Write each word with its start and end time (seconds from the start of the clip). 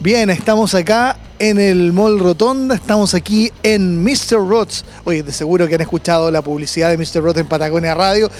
Bien, 0.00 0.30
estamos 0.30 0.76
acá 0.76 1.16
en 1.40 1.58
el 1.58 1.92
Mall 1.92 2.20
Rotonda, 2.20 2.76
estamos 2.76 3.14
aquí 3.14 3.50
en 3.64 4.04
Mr. 4.04 4.48
Rots. 4.48 4.84
Oye, 5.02 5.24
de 5.24 5.32
seguro 5.32 5.66
que 5.66 5.74
han 5.74 5.80
escuchado 5.80 6.30
la 6.30 6.40
publicidad 6.40 6.90
de 6.90 6.96
Mr. 6.96 7.20
Rots 7.20 7.40
en 7.40 7.48
Patagonia 7.48 7.96
Radio, 7.96 8.30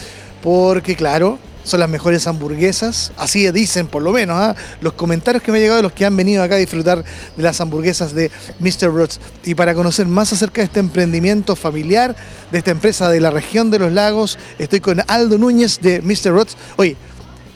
porque 0.41 0.95
claro, 0.95 1.37
son 1.65 1.81
las 1.81 1.89
mejores 1.89 2.29
hamburguesas, 2.29 3.11
así 3.17 3.51
dicen 3.51 3.89
por 3.89 4.05
lo 4.05 4.13
menos, 4.13 4.37
¿ah? 4.39 4.55
los 4.81 4.93
comentarios 4.93 5.43
que 5.43 5.51
me 5.51 5.59
han 5.59 5.63
llegado 5.63 5.79
de 5.79 5.83
los 5.83 5.91
que 5.91 6.07
han 6.07 6.17
venido 6.17 6.45
acá 6.45 6.55
a 6.55 6.59
disfrutar 6.59 7.03
de 7.37 7.43
las 7.43 7.61
hamburguesas 7.61 8.15
de 8.15 8.31
Mr. 8.61 8.95
Rots. 8.95 9.19
Y 9.43 9.57
para 9.57 9.75
conocer 9.75 10.07
más 10.07 10.33
acerca 10.33 10.61
de 10.61 10.67
este 10.67 10.79
emprendimiento 10.79 11.57
familiar, 11.57 12.15
de 12.53 12.59
esta 12.59 12.71
empresa 12.71 13.11
de 13.11 13.21
la 13.21 13.33
región 13.33 13.73
de 13.73 13.81
los 13.81 13.93
lagos, 13.93 14.39
estoy 14.61 14.79
con 14.79 15.03
Aldo 15.09 15.39
Núñez 15.39 15.81
de 15.81 16.03
Mr. 16.03 16.31
Rots. 16.31 16.57
Oye, 16.77 16.97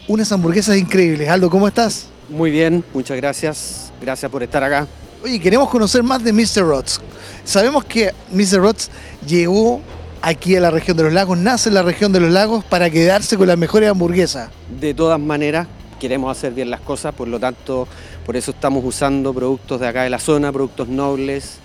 unas 0.09 0.33
hamburguesas 0.33 0.77
increíbles. 0.77 1.29
Aldo, 1.29 1.49
¿cómo 1.49 1.69
estás? 1.69 2.09
Muy 2.29 2.51
bien, 2.51 2.85
muchas 2.93 3.17
gracias. 3.17 3.92
Gracias 4.03 4.29
por 4.31 4.43
estar 4.43 4.65
acá. 4.65 4.89
Oye, 5.23 5.39
queremos 5.39 5.69
conocer 5.69 6.03
más 6.03 6.25
de 6.25 6.33
Mr. 6.33 6.63
Rots. 6.63 7.01
Sabemos 7.45 7.85
que 7.85 8.13
Mr. 8.33 8.59
Rots 8.59 8.91
llegó 9.25 9.81
aquí 10.21 10.57
a 10.57 10.61
la 10.61 10.73
región 10.73 10.97
de 10.97 11.05
los 11.05 11.13
lagos, 11.13 11.39
nace 11.39 11.69
en 11.69 11.77
la 11.77 11.83
región 11.83 12.13
de 12.13 12.19
los 12.19 12.33
lagos 12.33 12.65
para 12.65 12.91
quedarse 12.91 13.37
con 13.37 13.47
las 13.47 13.57
mejores 13.57 13.89
hamburguesas. 13.89 14.51
De 14.81 14.93
todas 14.93 15.21
maneras, 15.21 15.69
queremos 16.01 16.37
hacer 16.37 16.53
bien 16.53 16.69
las 16.69 16.81
cosas, 16.81 17.15
por 17.15 17.29
lo 17.29 17.39
tanto, 17.39 17.87
por 18.27 18.37
eso 18.37 18.51
estamos 18.51 18.85
usando 18.85 19.33
productos 19.33 19.79
de 19.79 19.87
acá 19.87 20.03
de 20.03 20.11
la 20.11 20.19
zona, 20.19 20.51
productos 20.51 20.89
nobles. 20.89 21.59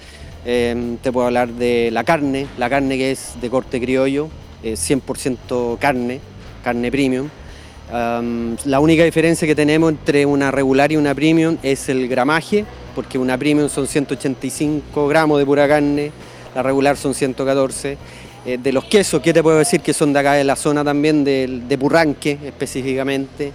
Em, 0.45 0.97
te 0.97 1.11
puedo 1.11 1.25
hablar 1.25 1.49
de 1.49 1.89
la 1.91 2.03
carne, 2.03 2.45
la 2.59 2.69
carne 2.69 2.99
que 2.99 3.11
es 3.11 3.33
de 3.41 3.49
corte 3.49 3.81
criollo, 3.81 4.29
100% 4.63 5.77
carne, 5.79 6.19
carne 6.63 6.91
premium 6.91 7.29
la 7.91 8.79
única 8.79 9.03
diferencia 9.03 9.47
que 9.47 9.55
tenemos 9.55 9.91
entre 9.91 10.25
una 10.25 10.51
regular 10.51 10.91
y 10.91 10.97
una 10.97 11.15
premium 11.15 11.57
es 11.63 11.87
el 11.89 12.07
gramaje, 12.07 12.65
porque 12.95 13.17
una 13.17 13.37
premium 13.37 13.69
son 13.69 13.87
185 13.87 15.07
gramos 15.07 15.39
de 15.39 15.45
pura 15.45 15.67
carne, 15.67 16.11
la 16.53 16.63
regular 16.63 16.97
son 16.97 17.13
114. 17.13 17.97
Eh, 18.45 18.57
de 18.57 18.71
los 18.71 18.85
quesos, 18.85 19.21
¿qué 19.21 19.33
te 19.33 19.43
puedo 19.43 19.57
decir? 19.57 19.81
Que 19.81 19.93
son 19.93 20.13
de 20.13 20.19
acá 20.19 20.33
de 20.33 20.43
la 20.43 20.55
zona 20.55 20.83
también 20.83 21.23
de, 21.23 21.61
de 21.67 21.77
Burranque 21.77 22.37
específicamente. 22.45 23.51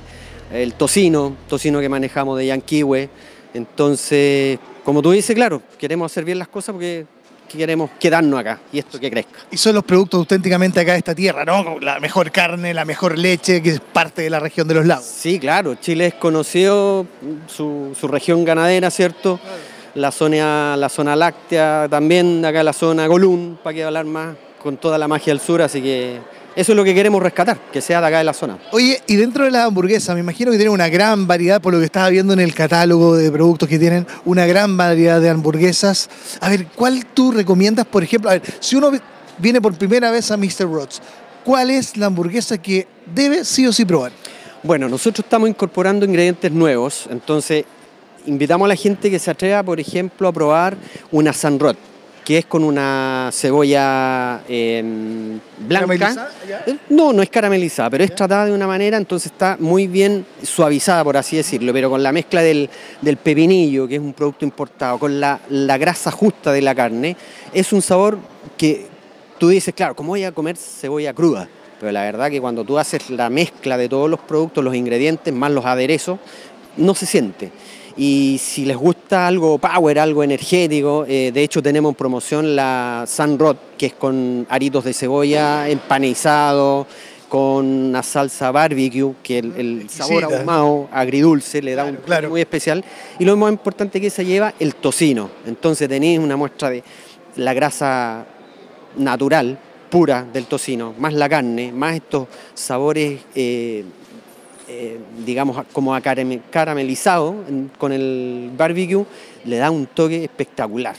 El 0.53 0.75
tocino, 0.75 1.35
tocino 1.49 1.81
que 1.81 1.89
manejamos 1.89 2.39
de 2.39 2.47
Yanquiwe. 2.47 3.09
Entonces, 3.55 4.59
como 4.85 5.01
tú 5.01 5.13
dices, 5.13 5.35
claro, 5.35 5.63
queremos 5.79 6.13
hacer 6.13 6.25
bien 6.25 6.39
las 6.39 6.49
cosas 6.49 6.75
porque 6.75 7.07
queremos 7.57 7.91
quedarnos 7.99 8.41
acá 8.41 8.61
y 8.73 8.79
esto 8.79 8.99
que 8.99 9.11
crezca. 9.11 9.41
Y 9.51 9.57
son 9.57 9.75
los 9.75 9.85
productos 9.85 10.19
auténticamente 10.19 10.81
acá 10.81 10.93
de 10.93 10.99
esta 10.99 11.15
tierra, 11.15 11.45
¿no? 11.45 11.79
La 11.81 12.01
mejor 12.01 12.31
carne, 12.31 12.75
la 12.75 12.85
mejor 12.85 13.19
leche, 13.19 13.63
que 13.63 13.71
es 13.71 13.81
parte 13.81 14.23
de 14.23 14.31
la 14.31 14.41
región 14.41 14.69
de 14.69 14.75
los 14.75 14.87
lagos. 14.87 15.05
Sí, 15.05 15.39
claro. 15.39 15.75
Chile 15.77 16.07
es 16.07 16.15
conocido, 16.15 17.07
su, 17.47 17.95
región 18.03 18.45
ganadera, 18.45 18.91
¿cierto? 18.91 19.41
La 19.95 20.11
zona, 20.11 20.77
la 20.77 20.89
zona 20.89 21.17
láctea 21.17 21.87
también, 21.91 22.45
acá 22.45 22.63
la 22.63 22.73
zona 22.73 23.07
Golún, 23.07 23.59
para 23.63 23.75
que 23.75 23.85
hablar 23.85 24.07
más, 24.07 24.37
con 24.63 24.77
toda 24.77 24.97
la 24.97 25.09
magia 25.09 25.33
del 25.33 25.41
sur, 25.41 25.61
así 25.61 25.83
que 25.83 26.19
eso 26.55 26.73
es 26.73 26.77
lo 26.77 26.85
que 26.85 26.95
queremos 26.95 27.23
rescatar, 27.23 27.59
que 27.73 27.81
sea 27.81 28.01
de 28.01 28.07
acá 28.07 28.19
de 28.19 28.25
la 28.25 28.35
zona. 28.35 28.59
Oye, 28.73 29.01
y 29.07 29.17
dentro 29.17 29.45
de 29.45 29.51
la 29.51 29.65
hamburguesa, 29.65 30.15
me 30.15 30.21
imagino 30.21 30.51
que 30.51 30.59
tienen 30.59 30.75
una 30.75 30.89
gran 30.89 31.27
variedad, 31.27 31.61
por 31.61 31.73
lo 31.73 31.79
que 31.79 31.87
estaba 31.87 32.11
viendo 32.11 32.33
en 32.33 32.41
el 32.41 32.55
catálogo 32.55 33.17
de 33.17 33.31
productos 33.31 33.69
que 33.69 33.79
tienen, 33.79 34.07
una 34.25 34.47
gran 34.47 34.77
variedad 34.77 35.21
de 35.21 35.31
hamburguesas. 35.31 36.11
A 36.41 36.51
ver, 36.51 36.67
¿cuál 36.75 37.07
tú 37.07 37.33
recomiendas, 37.33 37.87
por 37.87 38.03
ejemplo? 38.03 38.31
A 38.31 38.35
ver, 38.35 38.43
si 38.61 38.77
uno 38.77 38.91
viene 39.39 39.61
por 39.61 39.75
primera 39.75 40.11
vez 40.11 40.31
a 40.31 40.37
Mr. 40.37 40.71
Rods, 40.71 41.01
¿cuál 41.45 41.71
es 41.71 41.97
la 41.97 42.07
hamburguesa 42.07 42.59
que 42.59 42.87
debe 43.15 43.45
sí 43.45 43.67
o 43.67 43.73
sí 43.73 43.85
probar? 43.85 44.13
Bueno, 44.63 44.89
nosotros 44.89 45.25
estamos 45.25 45.49
incorporando 45.49 46.05
ingredientes 46.05 46.53
nuevos, 46.53 47.07
entonces 47.11 47.65
invitamos 48.27 48.67
a 48.67 48.69
la 48.69 48.77
gente 48.77 49.11
que 49.11 49.19
se 49.19 49.31
atreva, 49.31 49.63
por 49.63 49.81
ejemplo, 49.81 50.29
a 50.29 50.33
probar 50.33 50.77
una 51.11 51.33
Sunrod 51.33 51.77
que 52.25 52.39
es 52.39 52.47
con 52.47 52.63
una 52.63 53.31
cebolla 53.33 54.43
em, 54.49 55.41
blanca. 55.59 56.31
Eh, 56.67 56.77
no, 56.91 57.13
no 57.13 57.23
es 57.23 57.29
caramelizada, 57.29 57.91
pero 57.91 58.05
es 58.05 58.15
tratada 58.15 58.47
de 58.47 58.53
una 58.53 58.67
manera, 58.67 58.97
entonces 58.97 59.33
está 59.33 59.57
muy 59.59 59.89
bien 59.89 60.25
suavizada, 60.43 61.03
por 61.03 61.17
así 61.17 61.37
decirlo, 61.37 61.73
pero 61.73 61.91
con 61.91 62.03
la 62.03 62.13
mezcla 62.13 62.43
del, 62.43 62.69
pepinillo, 63.23 63.89
que 63.89 63.97
es 63.97 64.01
un 64.01 64.13
producto 64.13 64.45
importado, 64.45 64.99
con 64.99 65.21
la, 65.21 65.41
grasa 65.79 66.11
justa 66.11 66.53
de 66.53 66.63
la 66.63 66.75
carne, 66.75 67.17
es 67.53 67.73
un 67.73 67.83
sabor 67.83 68.19
que 68.57 68.87
tú 69.39 69.49
dices, 69.49 69.75
claro, 69.75 69.97
¿cómo 69.97 70.11
voy 70.11 70.25
a 70.25 70.33
comer 70.33 70.57
cebolla 70.57 71.13
cruda? 71.13 71.49
Pero 71.81 71.91
la 71.91 72.03
verdad 72.03 72.31
que 72.31 72.41
cuando 72.41 72.65
tú 72.65 72.79
haces 72.79 73.11
la 73.11 73.29
mezcla 73.29 73.77
de 73.77 73.89
todos 73.89 74.09
los 74.09 74.21
productos, 74.21 74.63
los 74.63 74.77
ingredientes, 74.77 75.35
más 75.35 75.51
los 75.51 75.65
aderezos, 75.65 76.21
no 76.77 76.95
se 76.95 77.07
siente. 77.07 77.51
Y 77.97 78.39
si 78.39 78.65
les 78.65 78.77
gusta 78.77 79.27
algo 79.27 79.59
power, 79.59 79.99
algo 79.99 80.23
energético, 80.23 81.05
eh, 81.07 81.31
de 81.33 81.43
hecho 81.43 81.63
tenemos 81.63 81.91
en 81.91 81.95
promoción 81.97 82.57
la 82.57 83.05
Sunrod, 83.07 83.57
que 83.77 83.87
es 83.87 83.95
con 83.95 84.47
aritos 84.49 84.85
de 84.85 84.95
cebolla 84.95 85.69
empanizado, 85.69 86.87
con 87.29 87.67
una 87.67 88.03
salsa 88.03 88.51
barbecue, 88.51 89.15
que 89.23 89.39
el, 89.39 89.89
sabor 89.89 90.25
ahumado, 90.25 90.89
agridulce, 90.93 91.63
le 91.63 91.75
da 91.75 91.85
un 91.85 91.97
claro. 91.97 92.29
muy 92.29 92.43
especial. 92.43 92.85
Y 93.19 93.25
lo 93.25 93.37
más 93.37 93.51
importante 93.51 94.01
que 94.01 94.11
se 94.11 94.25
lleva, 94.25 94.53
el 94.59 94.75
tocino. 94.75 95.31
Entonces 95.47 95.89
tenéis 95.89 96.19
una 96.19 96.37
muestra 96.37 96.69
de 96.69 96.85
la 97.37 97.55
grasa 97.55 98.27
natural, 98.97 99.59
pura 99.89 100.27
del 100.31 100.47
tocino, 100.47 100.95
más 100.99 101.15
la 101.15 101.29
carne, 101.29 101.73
más 101.73 101.97
estos 101.97 102.29
sabores 102.55 103.21
eh, 103.35 103.85
eh, 104.75 104.99
digamos, 105.27 105.67
como 105.75 105.95
caramelizado 106.51 107.35
con 107.77 107.93
el 107.93 108.51
barbecue, 108.57 109.05
le 109.45 109.59
da 109.59 109.71
un 109.71 109.85
toque 109.85 110.25
espectacular. 110.25 110.97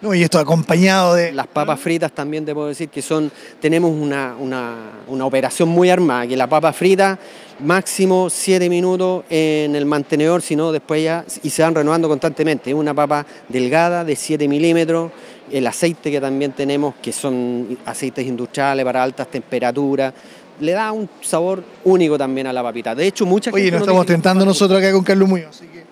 No, 0.00 0.12
y 0.14 0.22
esto 0.24 0.40
acompañado 0.40 1.14
de... 1.14 1.32
Las 1.32 1.46
papas 1.46 1.78
fritas 1.78 2.10
también 2.10 2.44
te 2.44 2.54
puedo 2.54 2.66
decir 2.66 2.88
que 2.88 3.00
son, 3.00 3.30
tenemos 3.60 3.92
una, 3.92 4.34
una, 4.36 5.24
operación 5.24 5.68
muy 5.68 5.90
armada, 5.90 6.26
que 6.26 6.36
la 6.36 6.48
papa 6.48 6.72
frita 6.72 7.18
máximo 7.60 8.30
7 8.30 8.68
minutos 8.68 9.24
en 9.30 9.76
el 9.76 9.86
mantenedor, 9.86 10.42
si 10.42 10.56
no 10.56 10.72
después 10.72 11.02
ya, 11.02 11.24
y 11.44 11.50
se 11.50 11.62
van 11.62 11.76
renovando 11.76 12.08
constantemente. 12.08 12.70
Es 12.70 12.76
una 12.76 12.94
papa 12.94 13.24
delgada 13.48 14.04
de 14.04 14.16
7 14.16 14.48
milímetros, 14.48 15.12
el 15.52 15.66
aceite 15.68 16.10
que 16.10 16.20
también 16.20 16.50
tenemos, 16.50 16.96
que 17.00 17.12
son 17.12 17.78
aceites 17.86 18.26
industriales 18.26 18.84
para 18.84 19.04
altas 19.04 19.28
temperaturas, 19.28 20.14
le 20.60 20.72
da 20.72 20.92
un 20.92 21.08
sabor 21.20 21.62
único 21.84 22.18
también 22.18 22.46
a 22.46 22.52
la 22.52 22.62
papita. 22.62 22.94
De 22.94 23.06
hecho, 23.06 23.26
muchas 23.26 23.52
Oye, 23.54 23.70
nos 23.70 23.80
estamos 23.80 24.06
tentando 24.06 24.44
nosotros 24.44 24.78
acá 24.78 24.92
con 24.92 25.04
Carlos 25.04 25.28
Muñoz, 25.28 25.48
así 25.50 25.66
que 25.66 25.84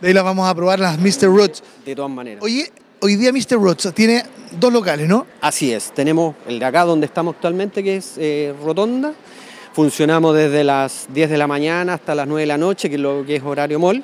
de 0.00 0.08
ahí 0.08 0.14
las 0.14 0.24
vamos 0.24 0.48
a 0.48 0.54
probar 0.54 0.80
las 0.80 0.98
Mr. 0.98 1.26
Roots. 1.26 1.62
De 1.84 1.94
todas 1.94 2.10
maneras. 2.10 2.42
Oye, 2.42 2.72
hoy 3.00 3.16
día 3.16 3.32
Mr. 3.32 3.56
Roots 3.60 3.92
tiene 3.94 4.24
dos 4.58 4.72
locales, 4.72 5.08
¿no? 5.08 5.26
Así 5.40 5.72
es. 5.72 5.92
Tenemos 5.92 6.34
el 6.46 6.58
de 6.58 6.64
acá 6.64 6.84
donde 6.84 7.06
estamos 7.06 7.34
actualmente, 7.34 7.82
que 7.82 7.96
es 7.96 8.14
eh, 8.18 8.54
Rotonda. 8.64 9.12
Funcionamos 9.72 10.36
desde 10.36 10.64
las 10.64 11.06
10 11.14 11.30
de 11.30 11.38
la 11.38 11.46
mañana 11.46 11.94
hasta 11.94 12.14
las 12.14 12.26
9 12.26 12.42
de 12.42 12.46
la 12.46 12.58
noche, 12.58 12.88
que 12.88 12.96
es 12.96 13.00
lo 13.00 13.24
que 13.24 13.36
es 13.36 13.42
horario 13.42 13.78
mall. 13.78 14.02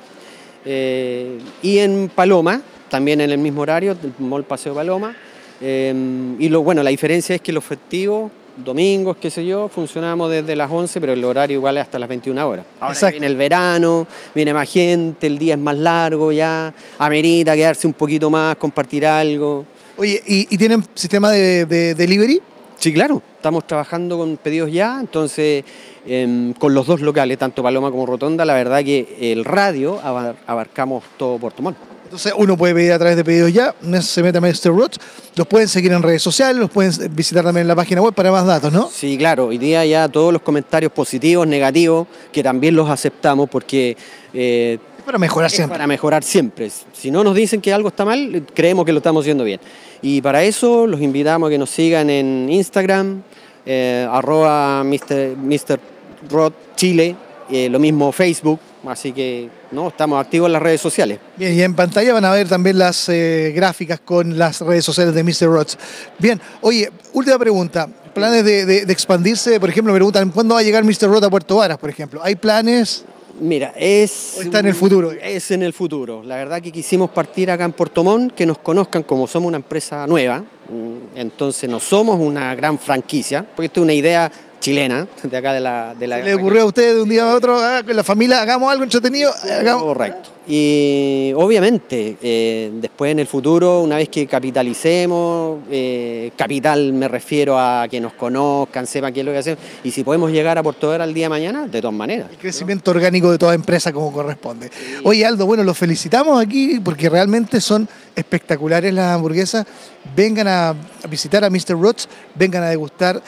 Eh, 0.65 1.39
y 1.61 1.77
en 1.77 2.11
Paloma, 2.13 2.61
también 2.89 3.21
en 3.21 3.29
el 3.31 3.37
mismo 3.37 3.61
horario, 3.61 3.91
el 3.91 4.13
mall 4.19 4.43
Paseo 4.43 4.73
Paloma. 4.73 5.15
Eh, 5.61 5.93
y 6.39 6.49
lo, 6.49 6.63
bueno, 6.63 6.81
la 6.81 6.89
diferencia 6.89 7.35
es 7.35 7.41
que 7.41 7.51
los 7.51 7.63
festivos 7.63 8.31
domingos, 8.63 9.17
qué 9.17 9.29
sé 9.29 9.45
yo, 9.45 9.67
funcionamos 9.67 10.29
desde 10.29 10.55
las 10.55 10.69
11, 10.69 10.99
pero 11.01 11.13
el 11.13 11.23
horario 11.23 11.57
igual 11.57 11.77
es 11.77 11.83
hasta 11.83 11.99
las 11.99 12.09
21 12.09 12.47
horas. 12.47 12.65
Ahora 12.79 13.11
viene 13.11 13.27
el 13.27 13.35
verano, 13.35 14.07
viene 14.33 14.53
más 14.53 14.69
gente, 14.69 15.27
el 15.27 15.37
día 15.37 15.55
es 15.55 15.59
más 15.59 15.77
largo 15.77 16.31
ya, 16.31 16.73
amerita 16.97 17.55
quedarse 17.55 17.87
un 17.87 17.93
poquito 17.93 18.29
más, 18.29 18.55
compartir 18.57 19.05
algo. 19.05 19.65
Oye, 19.97 20.21
¿y, 20.25 20.57
tienen 20.57 20.83
sistema 20.93 21.31
de, 21.31 21.65
delivery? 21.95 22.41
Sí, 22.77 22.93
claro, 22.93 23.21
estamos 23.35 23.67
trabajando 23.67 24.17
con 24.17 24.37
pedidos 24.37 24.71
ya, 24.71 24.97
entonces 24.99 25.65
em, 26.05 26.53
con 26.53 26.73
los 26.73 26.87
dos 26.87 27.01
locales, 27.01 27.37
tanto 27.37 27.61
Paloma 27.61 27.91
como 27.91 28.05
Rotonda, 28.05 28.45
la 28.45 28.53
verdad 28.53 28.83
que 28.83 29.31
el 29.33 29.43
radio 29.43 29.99
abarcamos 30.47 31.03
todo 31.17 31.37
Puerto 31.37 31.61
Montt. 31.61 31.77
Entonces 32.09 32.33
uno 32.35 32.57
puede 32.57 32.73
pedir 32.73 32.91
a 32.91 32.97
través 32.97 33.15
de 33.17 33.23
pedidos 33.23 33.53
ya, 33.53 33.75
se 34.01 34.23
mete 34.23 34.39
a 34.39 34.41
Mr. 34.41 34.75
Roots, 34.75 34.97
los 35.35 35.45
pueden 35.45 35.67
seguir 35.67 35.91
en 35.91 36.01
redes 36.01 36.23
sociales, 36.23 36.57
los 36.57 36.71
pueden 36.71 36.91
visitar 37.15 37.43
también 37.43 37.65
en 37.65 37.67
la 37.67 37.75
página 37.75 38.01
web 38.01 38.15
para 38.15 38.31
más 38.31 38.47
datos, 38.47 38.73
¿no? 38.73 38.89
Sí, 38.91 39.15
claro, 39.15 39.45
hoy 39.45 39.59
día 39.59 39.85
ya 39.85 40.09
todos 40.09 40.33
los 40.33 40.41
comentarios 40.41 40.91
positivos, 40.91 41.45
negativos, 41.45 42.07
que 42.31 42.41
también 42.41 42.75
los 42.75 42.89
aceptamos 42.89 43.47
porque... 43.47 43.95
Eh, 44.33 44.79
es 44.97 45.03
para 45.03 45.19
mejorar 45.19 45.51
siempre. 45.51 45.75
Para 45.75 45.85
mejorar 45.85 46.23
siempre. 46.23 46.71
Si 46.93 47.11
no 47.11 47.23
nos 47.23 47.35
dicen 47.35 47.61
que 47.61 47.71
algo 47.71 47.89
está 47.89 48.05
mal, 48.05 48.43
creemos 48.55 48.85
que 48.85 48.91
lo 48.91 48.97
estamos 48.97 49.21
haciendo 49.21 49.43
bien. 49.43 49.59
Y 50.01 50.19
para 50.23 50.43
eso 50.43 50.87
los 50.87 51.01
invitamos 51.01 51.45
a 51.45 51.51
que 51.51 51.59
nos 51.59 51.69
sigan 51.69 52.09
en 52.09 52.49
Instagram, 52.49 53.21
eh, 53.67 54.07
arroba 54.09 54.83
Mr. 54.83 55.37
Mr. 55.37 55.79
Rod 56.27 56.53
Chile, 56.75 57.15
eh, 57.51 57.69
lo 57.69 57.77
mismo 57.77 58.11
Facebook, 58.11 58.59
Así 58.87 59.11
que 59.11 59.49
no, 59.71 59.89
estamos 59.89 60.19
activos 60.19 60.47
en 60.47 60.53
las 60.53 60.61
redes 60.61 60.81
sociales. 60.81 61.19
Bien, 61.35 61.53
y 61.53 61.61
en 61.61 61.75
pantalla 61.75 62.13
van 62.13 62.25
a 62.25 62.31
ver 62.31 62.47
también 62.47 62.77
las 62.77 63.09
eh, 63.09 63.51
gráficas 63.55 63.99
con 63.99 64.37
las 64.37 64.61
redes 64.61 64.85
sociales 64.85 65.13
de 65.13 65.23
Mr. 65.23 65.51
Rods. 65.51 65.77
Bien, 66.17 66.39
oye, 66.61 66.89
última 67.13 67.37
pregunta. 67.37 67.87
¿Planes 68.13 68.43
de, 68.43 68.79
expandirse? 68.89 69.59
Por 69.59 69.69
ejemplo, 69.69 69.93
me 69.93 69.97
preguntan, 69.97 70.31
¿cuándo 70.31 70.55
va 70.55 70.61
a 70.61 70.63
llegar 70.63 70.83
Mr. 70.83 71.07
Rod 71.09 71.23
a 71.23 71.29
Puerto 71.29 71.57
Varas, 71.57 71.77
por 71.77 71.89
ejemplo? 71.89 72.21
¿Hay 72.23 72.35
planes? 72.35 73.05
Mira, 73.39 73.73
es... 73.77 74.35
¿O 74.37 74.41
está 74.41 74.59
en 74.59 74.65
el 74.65 74.75
futuro? 74.75 75.11
Es 75.11 75.51
en 75.51 75.63
el 75.63 75.73
futuro. 75.73 76.23
La 76.23 76.35
verdad 76.35 76.61
que 76.61 76.71
quisimos 76.71 77.11
partir 77.11 77.49
acá 77.51 77.63
en 77.63 77.71
Puerto 77.71 78.03
Montt, 78.03 78.33
que 78.33 78.45
nos 78.45 78.57
conozcan 78.57 79.03
como 79.03 79.27
somos 79.27 79.47
una 79.47 79.57
empresa 79.57 80.05
nueva, 80.07 80.39
mm, 80.39 81.15
entonces 81.17 81.69
no 81.69 81.79
somos 81.79 82.19
una 82.19 82.53
gran 82.55 82.77
franquicia, 82.79 83.45
porque 83.55 83.67
esto 83.67 83.81
es 83.81 83.83
una 83.83 83.93
idea 83.93 84.31
chilena, 84.59 85.07
de 85.23 85.37
acá 85.37 85.53
de 85.53 85.59
la... 85.59 85.95
De 85.95 86.07
la 86.07 86.19
¿Le 86.19 86.35
ocurrió 86.35 86.63
a 86.63 86.65
usted 86.65 86.95
de 86.95 87.01
un 87.01 87.09
día 87.09 87.31
a 87.31 87.35
otro, 87.35 87.57
ah, 87.59 87.81
con 87.85 87.95
la 87.95 88.03
familia, 88.03 88.41
hagamos 88.41 88.71
algo 88.71 88.83
entretenido? 88.83 89.31
Hagamos... 89.43 89.83
Correcto. 89.83 90.29
Y 90.51 91.31
obviamente, 91.35 92.17
eh, 92.23 92.71
después 92.73 93.11
en 93.11 93.19
el 93.19 93.27
futuro, 93.27 93.81
una 93.81 93.97
vez 93.97 94.09
que 94.09 94.25
capitalicemos, 94.25 95.59
eh, 95.69 96.31
capital 96.35 96.91
me 96.91 97.07
refiero 97.07 97.59
a 97.59 97.87
que 97.87 98.01
nos 98.01 98.13
conozcan, 98.13 98.87
sepan 98.87 99.13
qué 99.13 99.19
es 99.19 99.25
lo 99.27 99.31
que 99.31 99.37
hacemos, 99.37 99.59
y 99.83 99.91
si 99.91 100.03
podemos 100.03 100.31
llegar 100.31 100.57
a 100.57 100.63
Puerto 100.63 100.89
Vera 100.89 101.03
el 101.03 101.13
día 101.13 101.25
de 101.25 101.29
mañana, 101.29 101.67
de 101.67 101.81
todas 101.81 101.95
maneras. 101.95 102.31
El 102.31 102.37
crecimiento 102.37 102.89
orgánico 102.89 103.31
de 103.31 103.37
toda 103.37 103.53
empresa 103.53 103.93
como 103.93 104.11
corresponde. 104.11 104.71
Oye, 105.03 105.23
Aldo, 105.23 105.45
bueno, 105.45 105.63
los 105.63 105.77
felicitamos 105.77 106.41
aquí 106.41 106.79
porque 106.83 107.09
realmente 107.09 107.61
son 107.61 107.87
espectaculares 108.15 108.91
las 108.91 109.15
hamburguesas. 109.15 109.67
Vengan 110.15 110.47
a 110.47 110.75
visitar 111.07 111.43
a 111.43 111.51
Mr. 111.51 111.79
Roots, 111.79 112.09
vengan 112.33 112.63
a 112.63 112.69
degustar 112.69 113.21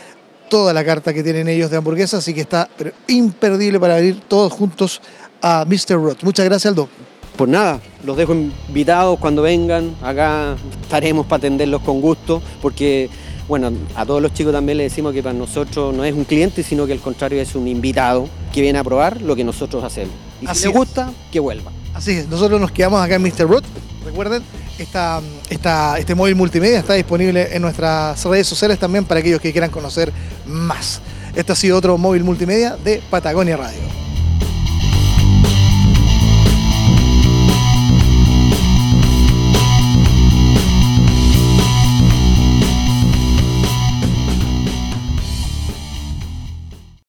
toda 0.52 0.74
la 0.74 0.84
carta 0.84 1.14
que 1.14 1.24
tienen 1.24 1.48
ellos 1.48 1.72
de 1.72 1.78
hamburguesas, 1.78 2.20
así 2.20 2.34
que 2.34 2.42
está 2.42 2.70
pero 2.78 2.92
imperdible 3.08 3.80
para 3.80 4.02
ir 4.02 4.20
todos 4.28 4.52
juntos 4.52 5.02
a 5.42 5.64
Mr. 5.66 5.96
Roots. 5.96 6.26
Muchas 6.26 6.46
gracias, 6.46 6.70
Aldo. 6.70 6.90
Pues 7.38 7.50
nada, 7.50 7.80
los 8.04 8.18
dejo 8.18 8.34
invitados 8.34 9.18
cuando 9.18 9.42
vengan, 9.42 9.96
acá 10.04 10.58
estaremos 10.82 11.26
para 11.26 11.38
atenderlos 11.38 11.82
con 11.84 12.02
gusto, 12.02 12.42
porque 12.62 13.10
bueno, 13.48 13.72
a 13.96 14.06
todos 14.06 14.22
los 14.22 14.34
chicos 14.34 14.52
también 14.52 14.78
les 14.78 14.92
decimos 14.92 15.14
que 15.14 15.24
para 15.24 15.34
nosotros 15.34 15.96
no 15.96 16.04
es 16.04 16.14
un 16.14 16.26
cliente, 16.26 16.64
sino 16.64 16.86
que 16.86 16.92
al 16.92 17.00
contrario 17.00 17.42
es 17.42 17.56
un 17.56 17.70
invitado 17.70 18.28
que 18.52 18.60
viene 18.60 18.78
a 18.78 18.84
probar 18.84 19.22
lo 19.22 19.38
que 19.38 19.46
nosotros 19.46 19.86
hacemos. 19.86 20.14
Y 20.42 20.48
Así 20.48 20.64
si 20.64 20.68
es. 20.68 20.74
gusta, 20.74 21.14
que 21.32 21.40
vuelva. 21.40 21.72
Así 21.94 22.12
es, 22.12 22.28
nosotros 22.28 22.60
nos 22.60 22.72
quedamos 22.72 23.02
acá 23.02 23.16
en 23.16 23.22
Mr. 23.22 23.48
Root. 23.48 23.64
Recuerden, 24.06 24.44
esta, 24.82 25.22
este 25.98 26.16
móvil 26.16 26.36
multimedia 26.36 26.80
está 26.80 26.94
disponible 26.94 27.56
en 27.56 27.62
nuestras 27.62 28.24
redes 28.26 28.48
sociales 28.48 28.80
también 28.80 29.06
para 29.06 29.20
aquellos 29.20 29.42
que 29.42 29.52
quieran 29.52 29.70
conocer 29.70 30.12
más. 30.46 31.02
Este 31.36 31.52
ha 31.52 31.56
sido 31.56 31.78
otro 31.78 31.98
móvil 31.98 32.24
multimedia 32.24 32.76
de 32.84 33.02
Patagonia 33.10 33.58
Radio. 33.58 34.01